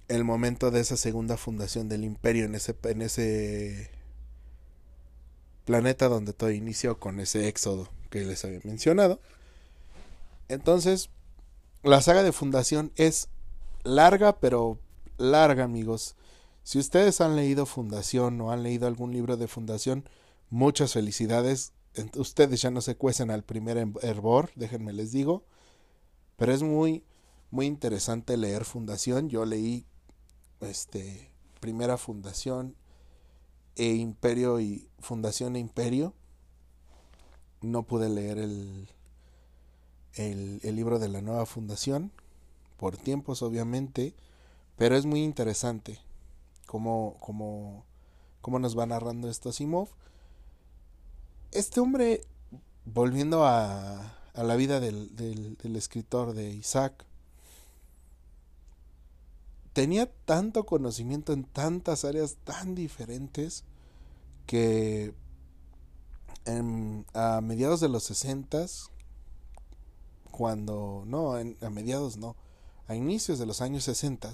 [0.09, 3.91] el momento de esa segunda fundación del imperio en ese, en ese
[5.65, 9.21] planeta donde todo inició con ese éxodo que les había mencionado.
[10.47, 11.09] Entonces,
[11.83, 13.29] la saga de fundación es
[13.83, 14.79] larga, pero
[15.17, 16.15] larga, amigos.
[16.63, 20.09] Si ustedes han leído Fundación o han leído algún libro de Fundación,
[20.49, 21.73] muchas felicidades.
[22.15, 25.45] Ustedes ya no se cuecen al primer hervor, déjenme les digo.
[26.35, 27.03] Pero es muy,
[27.51, 29.29] muy interesante leer Fundación.
[29.29, 29.85] Yo leí
[30.61, 32.75] este Primera Fundación
[33.75, 36.13] e Imperio y Fundación e Imperio.
[37.61, 38.89] No pude leer el,
[40.13, 42.11] el, el libro de la nueva fundación
[42.79, 44.15] por tiempos obviamente,
[44.77, 45.99] pero es muy interesante
[46.65, 47.85] cómo, cómo,
[48.41, 49.89] cómo nos va narrando esto Simov.
[51.51, 52.21] Este hombre,
[52.85, 57.05] volviendo a, a la vida del, del, del escritor de Isaac,
[59.79, 63.63] tenía tanto conocimiento en tantas áreas tan diferentes
[64.45, 65.13] que
[67.13, 68.65] a mediados de los 60
[70.31, 72.35] cuando no a mediados no
[72.89, 74.29] a inicios de los años 60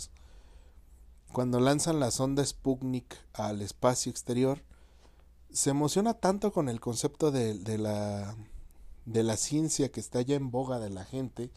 [1.31, 4.63] cuando lanzan la sonda Sputnik al espacio exterior
[5.51, 8.35] se emociona tanto con el concepto de, de la
[9.05, 11.51] de la ciencia que está ya en boga de la gente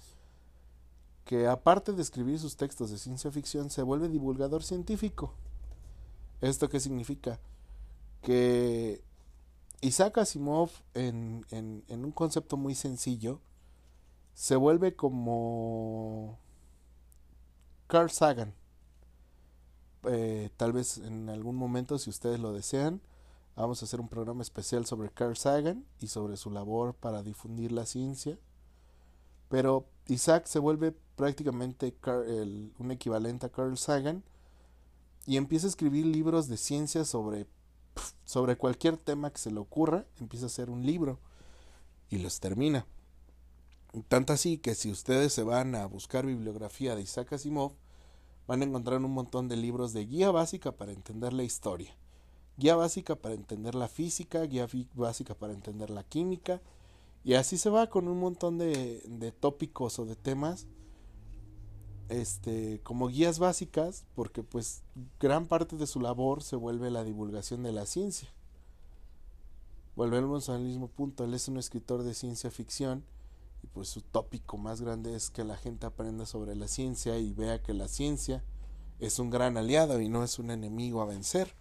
[1.29, 5.35] que aparte de escribir sus textos de ciencia ficción se vuelve divulgador científico.
[6.41, 7.38] ¿Esto qué significa?
[8.23, 9.05] Que
[9.83, 13.43] Isaac Asimov en, en, en un concepto muy sencillo
[14.33, 16.38] se vuelve como
[17.88, 18.55] Carl Sagan.
[20.05, 23.03] Eh, tal vez en algún momento, si ustedes lo desean,
[23.55, 27.71] vamos a hacer un programa especial sobre Carl Sagan y sobre su labor para difundir
[27.71, 28.38] la ciencia.
[29.49, 31.95] Pero Isaac se vuelve prácticamente
[32.79, 34.23] un equivalente a Carl Sagan
[35.27, 37.47] y empieza a escribir libros de ciencia sobre,
[38.25, 41.19] sobre cualquier tema que se le ocurra, empieza a hacer un libro
[42.09, 42.87] y los termina.
[44.09, 47.73] Tanto así que si ustedes se van a buscar bibliografía de Isaac Asimov,
[48.47, 51.95] van a encontrar un montón de libros de guía básica para entender la historia,
[52.57, 56.61] guía básica para entender la física, guía básica para entender la química,
[57.29, 60.67] y así se va con un montón de, de tópicos o de temas
[62.09, 64.83] este como guías básicas porque pues
[65.21, 68.31] gran parte de su labor se vuelve la divulgación de la ciencia.
[69.95, 73.05] Volvemos al mismo punto él es un escritor de ciencia ficción
[73.62, 77.35] y pues su tópico más grande es que la gente aprenda sobre la ciencia y
[77.35, 78.43] vea que la ciencia
[79.01, 81.55] es un gran aliado y no es un enemigo a vencer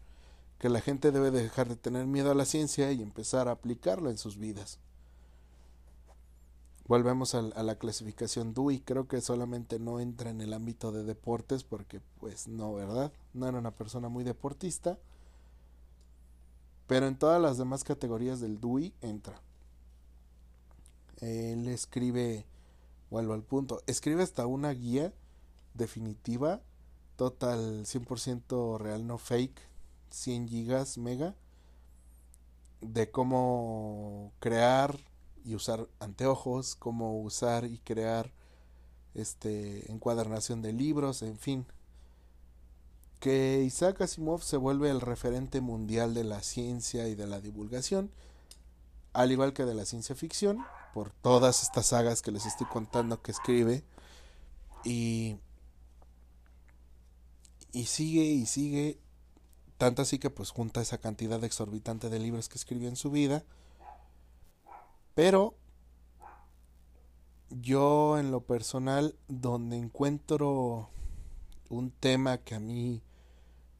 [0.60, 4.12] que la gente debe dejar de tener miedo a la ciencia y empezar a aplicarla
[4.12, 4.80] en sus vidas
[6.88, 11.64] volvemos a, la clasificación DUI, creo que solamente no entra en el ámbito de deportes
[11.64, 13.12] porque pues no, ¿verdad?
[13.34, 14.98] No era una persona muy deportista,
[16.88, 19.42] pero en todas las demás categorías del DUI entra.
[21.20, 22.46] Él escribe,
[23.10, 25.14] vuelvo al punto, escribe hasta una guía
[25.74, 26.62] definitiva,
[27.18, 29.60] total 100% real, no fake,
[30.12, 31.36] 100 gigas mega,
[32.80, 34.98] de cómo crear
[35.48, 38.34] y usar anteojos, cómo usar y crear
[39.14, 41.66] este encuadernación de libros, en fin.
[43.22, 48.12] Que Isaac Asimov se vuelve el referente mundial de la ciencia y de la divulgación,
[49.14, 53.22] al igual que de la ciencia ficción, por todas estas sagas que les estoy contando
[53.22, 53.86] que escribe.
[54.84, 55.38] Y,
[57.72, 59.00] y sigue y sigue,
[59.78, 63.46] tanto así que pues junta esa cantidad exorbitante de libros que escribió en su vida.
[65.18, 65.56] Pero
[67.50, 70.92] yo en lo personal, donde encuentro
[71.70, 73.02] un tema que a mí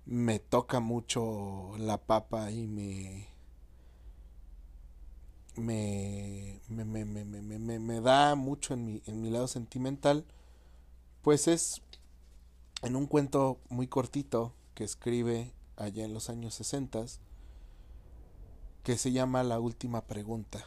[0.08, 3.28] me toca mucho la papa y me
[5.58, 10.26] me, me, me, me, me da mucho en mi, en mi lado sentimental,
[11.22, 11.84] pues es
[12.82, 17.06] en un cuento muy cortito que escribe allá en los años 60
[18.82, 20.66] que se llama La última pregunta.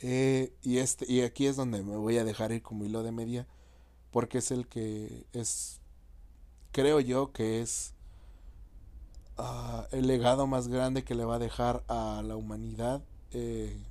[0.00, 3.12] Eh, y, este, y aquí es donde me voy a dejar ir como hilo de
[3.12, 3.46] media,
[4.10, 5.80] porque es el que es,
[6.72, 7.94] creo yo que es
[9.38, 13.02] uh, el legado más grande que le va a dejar a la humanidad
[13.32, 13.82] eh,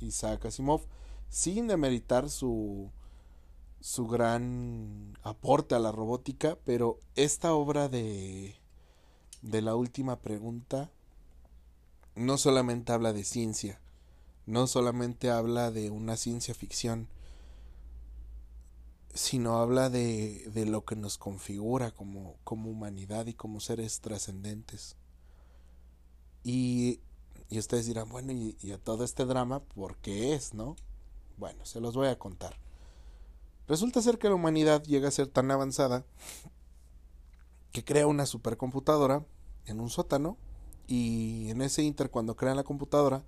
[0.00, 0.82] Isaac Asimov,
[1.28, 2.90] sin demeritar su,
[3.80, 8.56] su gran aporte a la robótica, pero esta obra de,
[9.42, 10.90] de la última pregunta
[12.14, 13.80] no solamente habla de ciencia,
[14.46, 17.08] no solamente habla de una ciencia ficción,
[19.14, 24.96] sino habla de, de lo que nos configura como, como humanidad y como seres trascendentes.
[26.44, 27.00] Y,
[27.48, 30.76] y, ustedes dirán, bueno, y, y, a todo este drama, ¿por qué es, no?
[31.36, 32.56] Bueno, se los voy a contar.
[33.68, 36.04] Resulta ser que la humanidad llega a ser tan avanzada
[37.70, 39.24] que crea una supercomputadora
[39.66, 40.36] en un sótano
[40.86, 43.24] y en ese inter cuando crean la computadora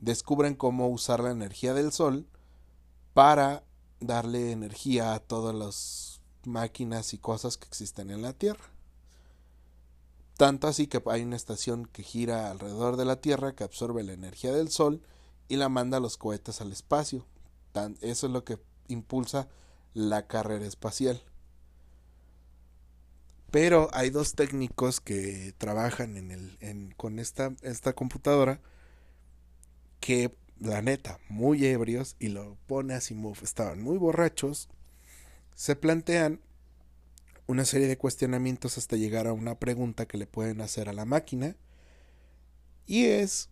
[0.00, 2.26] descubren cómo usar la energía del sol
[3.12, 3.64] para
[4.00, 8.64] darle energía a todas las máquinas y cosas que existen en la Tierra.
[10.38, 14.14] Tanto así que hay una estación que gira alrededor de la Tierra que absorbe la
[14.14, 15.02] energía del Sol
[15.48, 17.26] y la manda a los cohetes al espacio.
[18.00, 18.58] eso es lo que
[18.88, 19.48] impulsa
[19.92, 21.22] la carrera espacial.
[23.50, 28.60] Pero hay dos técnicos que trabajan en el, con esta, esta computadora
[30.00, 34.68] que la neta, muy ebrios, y lo pone Asimov, estaban muy borrachos,
[35.54, 36.40] se plantean
[37.46, 41.04] una serie de cuestionamientos hasta llegar a una pregunta que le pueden hacer a la
[41.04, 41.56] máquina,
[42.86, 43.48] y es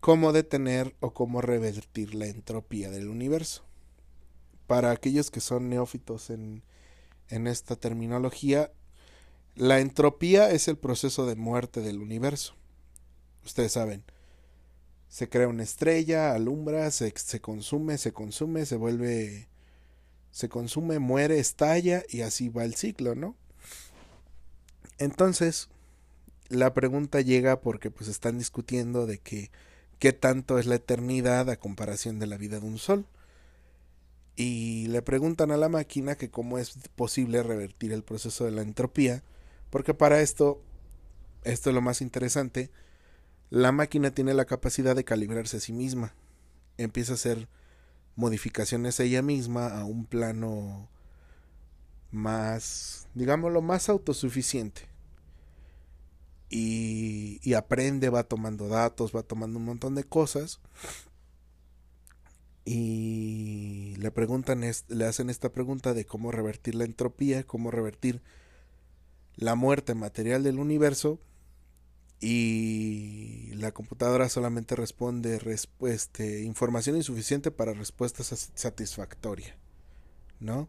[0.00, 3.64] cómo detener o cómo revertir la entropía del universo.
[4.66, 6.62] Para aquellos que son neófitos en,
[7.28, 8.72] en esta terminología,
[9.56, 12.54] la entropía es el proceso de muerte del universo.
[13.44, 14.04] Ustedes saben,
[15.10, 19.48] se crea una estrella, alumbra, se, se, consume, se consume, se vuelve,
[20.30, 23.34] se consume, muere, estalla y así va el ciclo, ¿no?
[24.98, 25.68] Entonces,
[26.48, 29.50] la pregunta llega porque pues están discutiendo de que
[29.98, 33.04] qué tanto es la eternidad a comparación de la vida de un sol.
[34.36, 38.62] Y le preguntan a la máquina que cómo es posible revertir el proceso de la
[38.62, 39.24] entropía,
[39.70, 40.62] porque para esto,
[41.42, 42.70] esto es lo más interesante,
[43.50, 46.14] la máquina tiene la capacidad de calibrarse a sí misma.
[46.76, 47.48] Empieza a hacer
[48.14, 50.88] modificaciones ella misma a un plano
[52.12, 54.82] más, digámoslo, más autosuficiente.
[56.48, 60.60] Y, y, aprende, va tomando datos, va tomando un montón de cosas.
[62.64, 68.20] Y le preguntan, le hacen esta pregunta de cómo revertir la entropía, cómo revertir
[69.36, 71.18] la muerte material del universo
[72.20, 75.40] y la computadora solamente responde
[75.86, 79.56] este, información insuficiente para respuesta satisfactoria,
[80.38, 80.68] ¿no?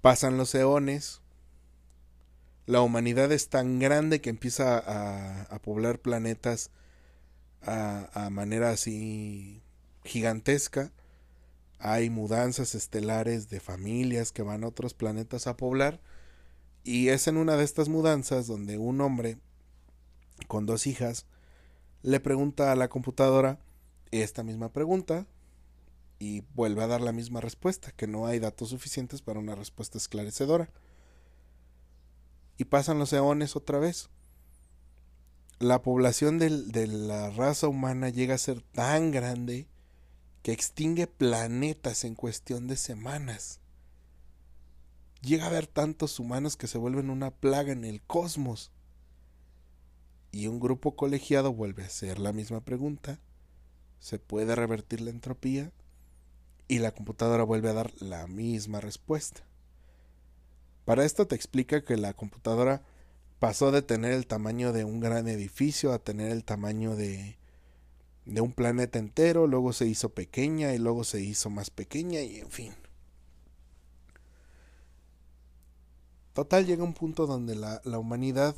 [0.00, 1.20] Pasan los eones,
[2.66, 6.70] la humanidad es tan grande que empieza a, a poblar planetas
[7.62, 9.62] a, a manera así
[10.04, 10.90] gigantesca,
[11.78, 16.00] hay mudanzas estelares de familias que van a otros planetas a poblar,
[16.82, 19.38] y es en una de estas mudanzas donde un hombre
[20.46, 21.26] con dos hijas,
[22.02, 23.58] le pregunta a la computadora
[24.10, 25.26] esta misma pregunta
[26.18, 29.98] y vuelve a dar la misma respuesta, que no hay datos suficientes para una respuesta
[29.98, 30.70] esclarecedora.
[32.58, 34.10] Y pasan los eones otra vez.
[35.58, 39.66] La población de la raza humana llega a ser tan grande
[40.42, 43.60] que extingue planetas en cuestión de semanas.
[45.22, 48.72] Llega a haber tantos humanos que se vuelven una plaga en el cosmos.
[50.32, 53.18] Y un grupo colegiado vuelve a hacer la misma pregunta,
[53.98, 55.72] se puede revertir la entropía
[56.68, 59.44] y la computadora vuelve a dar la misma respuesta.
[60.84, 62.82] Para esto te explica que la computadora
[63.38, 67.38] pasó de tener el tamaño de un gran edificio a tener el tamaño de,
[68.24, 72.38] de un planeta entero, luego se hizo pequeña y luego se hizo más pequeña y
[72.38, 72.72] en fin.
[76.32, 78.54] Total llega un punto donde la, la humanidad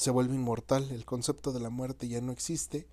[0.00, 2.88] se vuelve inmortal, el concepto de la muerte ya no existe,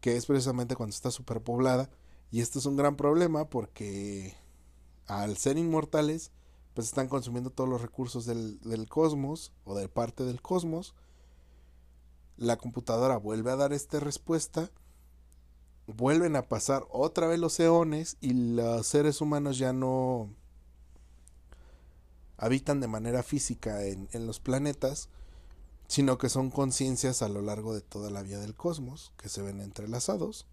[0.00, 1.88] que es precisamente cuando está superpoblada,
[2.32, 4.34] y esto es un gran problema porque
[5.06, 6.32] al ser inmortales,
[6.74, 10.96] pues están consumiendo todos los recursos del, del cosmos o de parte del cosmos,
[12.36, 14.72] la computadora vuelve a dar esta respuesta,
[15.86, 20.30] vuelven a pasar otra vez los eones y los seres humanos ya no
[22.38, 25.10] habitan de manera física en, en los planetas,
[25.86, 29.42] sino que son conciencias a lo largo de toda la vía del cosmos, que se
[29.42, 30.46] ven entrelazados.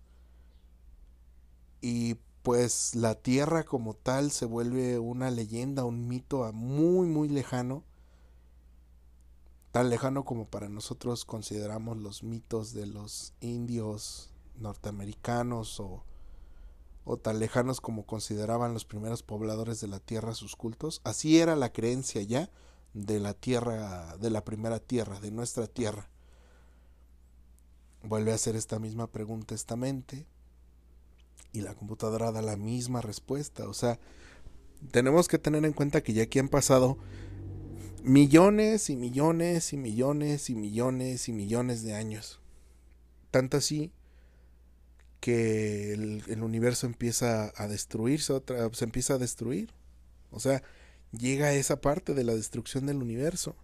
[1.81, 7.83] Y pues la Tierra como tal se vuelve una leyenda, un mito muy, muy lejano,
[9.71, 14.29] tan lejano como para nosotros consideramos los mitos de los indios
[14.59, 16.03] norteamericanos o,
[17.05, 21.01] o tan lejanos como consideraban los primeros pobladores de la Tierra sus cultos.
[21.03, 22.51] Así era la creencia ya
[22.93, 26.09] de la tierra, de la primera tierra, de nuestra tierra.
[28.03, 30.25] Vuelve a hacer esta misma pregunta esta mente
[31.51, 33.67] y la computadora da la misma respuesta.
[33.67, 33.99] O sea,
[34.91, 36.97] tenemos que tener en cuenta que ya aquí han pasado
[38.03, 42.41] millones y millones y millones y millones y millones de años.
[43.31, 43.91] Tanto así
[45.19, 49.71] que el, el universo empieza a destruirse, otra, se empieza a destruir.
[50.31, 50.63] O sea,
[51.17, 53.55] llega a esa parte de la destrucción del universo.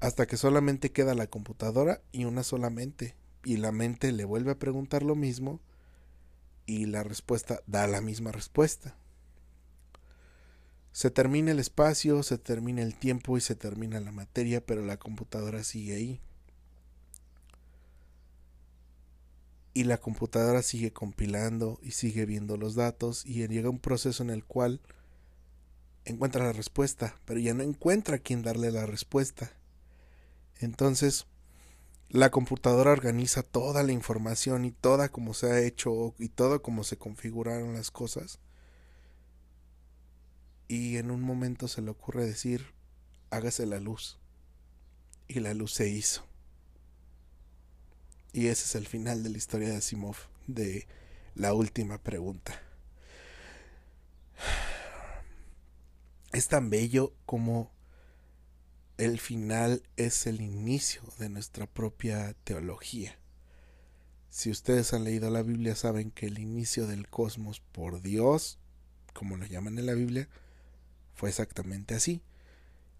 [0.00, 3.16] Hasta que solamente queda la computadora y una sola mente.
[3.44, 5.60] Y la mente le vuelve a preguntar lo mismo
[6.66, 8.96] y la respuesta da la misma respuesta.
[10.92, 14.96] Se termina el espacio, se termina el tiempo y se termina la materia, pero la
[14.96, 16.20] computadora sigue ahí.
[19.74, 24.30] Y la computadora sigue compilando y sigue viendo los datos y llega un proceso en
[24.30, 24.80] el cual
[26.06, 29.52] encuentra la respuesta, pero ya no encuentra a quién darle la respuesta.
[30.58, 31.26] Entonces,
[32.08, 36.84] la computadora organiza toda la información y toda como se ha hecho y todo como
[36.84, 38.38] se configuraron las cosas.
[40.68, 42.66] Y en un momento se le ocurre decir,
[43.30, 44.18] hágase la luz.
[45.28, 46.24] Y la luz se hizo.
[48.32, 50.86] Y ese es el final de la historia de Asimov, de
[51.34, 52.60] la última pregunta.
[56.32, 57.70] Es tan bello como
[58.98, 63.18] el final es el inicio de nuestra propia teología.
[64.30, 68.58] Si ustedes han leído la Biblia saben que el inicio del cosmos por Dios,
[69.14, 70.28] como lo llaman en la Biblia,
[71.14, 72.22] fue exactamente así.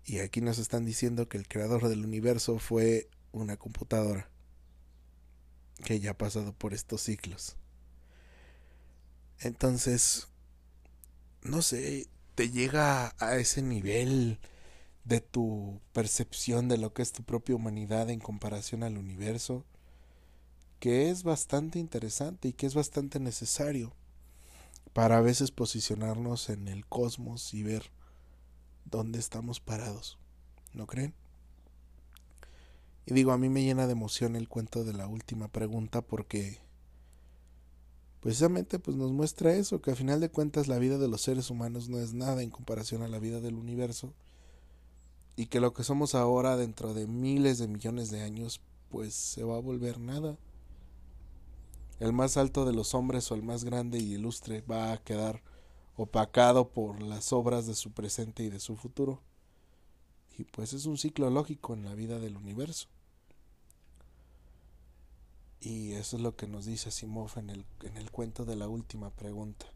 [0.04, 4.30] Y aquí nos están diciendo que el creador del universo fue una computadora
[5.84, 7.56] que ya ha pasado por estos ciclos.
[9.40, 10.28] Entonces,
[11.42, 14.39] no sé, te llega a ese nivel
[15.05, 19.64] de tu percepción de lo que es tu propia humanidad en comparación al universo,
[20.78, 23.95] que es bastante interesante y que es bastante necesario
[24.93, 27.91] para a veces posicionarnos en el cosmos y ver
[28.84, 30.18] dónde estamos parados.
[30.74, 31.14] ¿No creen?
[33.07, 36.59] Y digo, a mí me llena de emoción el cuento de la última pregunta porque
[38.26, 41.48] precisamente pues nos muestra eso, que a final de cuentas la vida de los seres
[41.48, 44.14] humanos no es nada en comparación a la vida del universo
[45.36, 49.44] y que lo que somos ahora dentro de miles de millones de años pues se
[49.44, 50.36] va a volver nada.
[52.00, 55.44] El más alto de los hombres o el más grande y ilustre va a quedar
[55.94, 59.22] opacado por las obras de su presente y de su futuro.
[60.36, 62.88] Y pues es un ciclo lógico en la vida del universo.
[65.61, 68.68] Y eso es lo que nos dice Simov en el, en el cuento de la
[68.68, 69.66] última pregunta.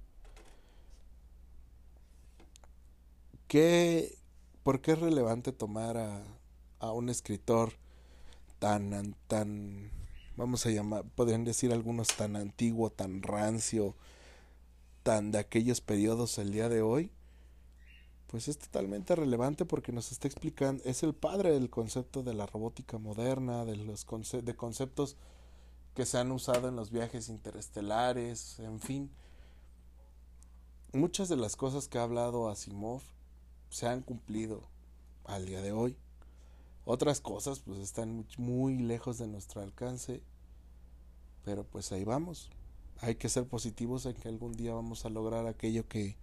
[3.49, 4.17] ¿Qué,
[4.63, 6.23] ¿Por qué es relevante tomar a,
[6.79, 7.73] a un escritor
[8.59, 9.91] tan, tan,
[10.37, 13.97] vamos a llamar, podrían decir algunos tan antiguo, tan rancio,
[15.03, 17.11] tan de aquellos periodos el día de hoy?
[18.29, 22.47] Pues es totalmente relevante porque nos está explicando, es el padre del concepto de la
[22.47, 24.07] robótica moderna, de los
[24.45, 25.17] de conceptos
[26.01, 29.11] que se han usado en los viajes interestelares, en fin.
[30.95, 33.03] Muchas de las cosas que ha hablado Asimov
[33.69, 34.63] se han cumplido
[35.27, 35.99] al día de hoy.
[36.87, 40.23] Otras cosas pues están muy lejos de nuestro alcance,
[41.45, 42.49] pero pues ahí vamos.
[43.03, 46.17] Hay que ser positivos en que algún día vamos a lograr aquello que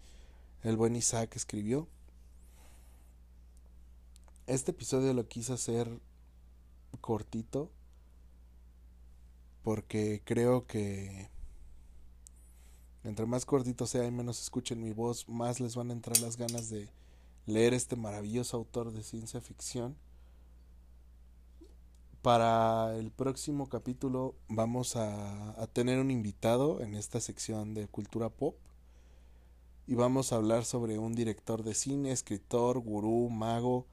[0.63, 1.87] el buen Isaac escribió.
[4.47, 5.99] Este episodio lo quise hacer
[6.99, 7.69] cortito
[9.67, 11.29] porque creo que
[13.03, 16.37] entre más cortito sea y menos escuchen mi voz, más les van a entrar las
[16.37, 16.87] ganas de
[17.45, 19.97] leer este maravilloso autor de ciencia ficción.
[22.21, 28.29] Para el próximo capítulo vamos a, a, tener un invitado en esta sección de cultura
[28.29, 28.55] pop
[29.85, 33.85] y vamos a hablar sobre un director de cine, escritor, gurú, mago,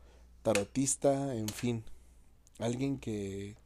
[0.45, 1.83] tarotista, en fin,
[2.61, 3.57] alguien que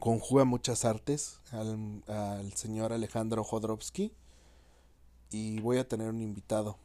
[0.00, 4.12] conjuga muchas artes, al, al señor Alejandro Jodorowsky.
[5.30, 6.76] Y voy a tener un invitado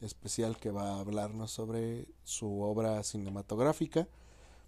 [0.00, 4.08] especial que va a hablarnos sobre su obra cinematográfica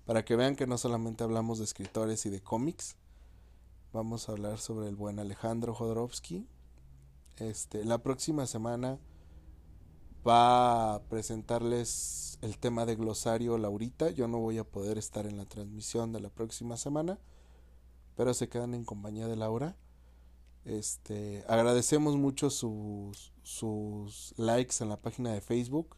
[0.07, 2.97] para que vean que no solamente hablamos de escritores y de cómics
[3.93, 6.47] vamos a hablar sobre el buen Alejandro Jodorowsky.
[7.37, 8.99] Este la próxima semana
[10.27, 14.11] va a presentarles el tema de glosario Laurita.
[14.11, 17.19] Yo no voy a poder estar en la transmisión de la próxima semana
[18.19, 19.75] pero se quedan en compañía de Laura
[20.69, 25.97] este, agradecemos mucho sus, sus likes en la página de Facebook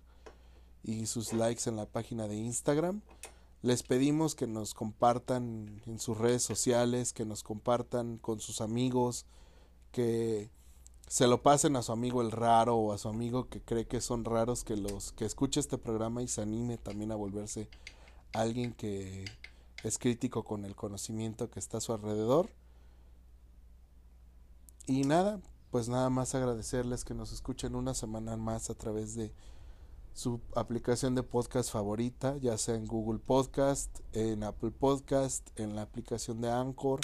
[0.84, 3.02] y sus likes en la página de Instagram.
[3.62, 9.26] Les pedimos que nos compartan en sus redes sociales, que nos compartan con sus amigos,
[9.90, 10.50] que
[11.08, 14.00] se lo pasen a su amigo el raro o a su amigo que cree que
[14.00, 17.68] son raros, que los que escuche este programa y se anime también a volverse
[18.32, 19.24] alguien que
[19.82, 22.50] es crítico con el conocimiento que está a su alrededor.
[24.86, 29.32] Y nada, pues nada más agradecerles que nos escuchen una semana más a través de
[30.12, 35.82] su aplicación de podcast favorita, ya sea en Google Podcast, en Apple Podcast, en la
[35.82, 37.00] aplicación de Anchor,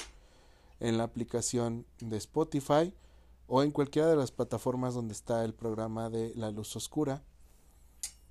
[0.81, 2.93] en la aplicación de Spotify
[3.47, 7.23] o en cualquiera de las plataformas donde está el programa de La Luz Oscura.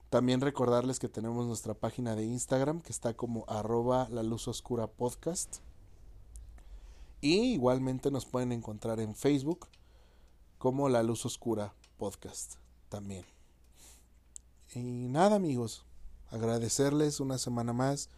[0.09, 4.87] También recordarles que tenemos nuestra página de Instagram que está como arroba la luz oscura
[4.87, 5.57] podcast.
[7.21, 9.67] Y igualmente nos pueden encontrar en Facebook
[10.57, 12.55] como La Luz Oscura Podcast
[12.89, 13.25] también.
[14.73, 15.85] Y nada amigos,
[16.29, 18.09] agradecerles una semana más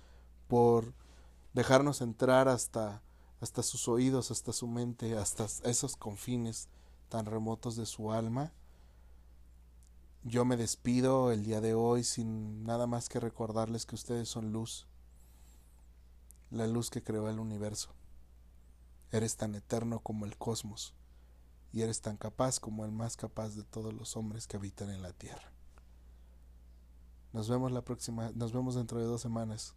[0.48, 0.94] por
[1.54, 3.02] dejarnos entrar hasta,
[3.42, 6.68] hasta sus oídos, hasta su mente, hasta esos confines
[7.10, 8.54] tan remotos de su alma.
[10.28, 14.52] Yo me despido el día de hoy sin nada más que recordarles que ustedes son
[14.52, 14.86] luz,
[16.50, 17.96] la luz que creó el universo.
[19.10, 20.94] Eres tan eterno como el cosmos,
[21.72, 25.02] y eres tan capaz como el más capaz de todos los hombres que habitan en
[25.02, 25.54] la tierra.
[27.32, 29.76] Nos vemos la próxima, nos vemos dentro de dos semanas.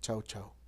[0.00, 0.61] Chao, chao.